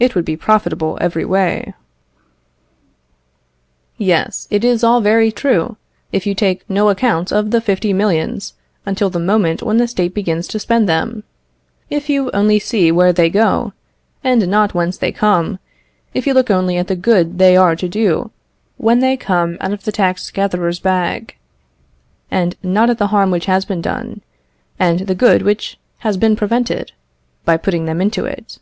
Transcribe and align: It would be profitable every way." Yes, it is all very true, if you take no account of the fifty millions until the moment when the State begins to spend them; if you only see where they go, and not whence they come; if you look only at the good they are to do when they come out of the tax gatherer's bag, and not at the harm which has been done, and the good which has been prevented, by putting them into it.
It 0.00 0.16
would 0.16 0.24
be 0.24 0.36
profitable 0.36 0.98
every 1.00 1.24
way." 1.24 1.74
Yes, 3.96 4.48
it 4.50 4.64
is 4.64 4.82
all 4.82 5.00
very 5.00 5.30
true, 5.30 5.76
if 6.10 6.26
you 6.26 6.34
take 6.34 6.68
no 6.68 6.88
account 6.88 7.30
of 7.30 7.52
the 7.52 7.60
fifty 7.60 7.92
millions 7.92 8.54
until 8.84 9.10
the 9.10 9.20
moment 9.20 9.62
when 9.62 9.76
the 9.76 9.86
State 9.86 10.12
begins 10.12 10.48
to 10.48 10.58
spend 10.58 10.88
them; 10.88 11.22
if 11.88 12.08
you 12.08 12.32
only 12.34 12.58
see 12.58 12.90
where 12.90 13.12
they 13.12 13.30
go, 13.30 13.74
and 14.24 14.48
not 14.48 14.74
whence 14.74 14.98
they 14.98 15.12
come; 15.12 15.60
if 16.14 16.26
you 16.26 16.34
look 16.34 16.50
only 16.50 16.76
at 16.78 16.88
the 16.88 16.96
good 16.96 17.38
they 17.38 17.56
are 17.56 17.76
to 17.76 17.88
do 17.88 18.32
when 18.78 18.98
they 18.98 19.16
come 19.16 19.56
out 19.60 19.72
of 19.72 19.84
the 19.84 19.92
tax 19.92 20.28
gatherer's 20.32 20.80
bag, 20.80 21.36
and 22.28 22.56
not 22.60 22.90
at 22.90 22.98
the 22.98 23.06
harm 23.14 23.30
which 23.30 23.46
has 23.46 23.64
been 23.64 23.80
done, 23.80 24.20
and 24.80 25.06
the 25.06 25.14
good 25.14 25.42
which 25.42 25.78
has 25.98 26.16
been 26.16 26.34
prevented, 26.34 26.90
by 27.44 27.56
putting 27.56 27.84
them 27.84 28.00
into 28.00 28.24
it. 28.26 28.58